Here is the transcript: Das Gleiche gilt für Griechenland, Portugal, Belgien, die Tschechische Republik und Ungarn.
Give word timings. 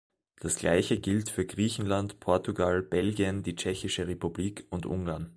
Das 0.39 0.55
Gleiche 0.55 0.99
gilt 0.99 1.29
für 1.29 1.45
Griechenland, 1.45 2.19
Portugal, 2.19 2.81
Belgien, 2.81 3.43
die 3.43 3.53
Tschechische 3.55 4.07
Republik 4.07 4.65
und 4.71 4.87
Ungarn. 4.87 5.29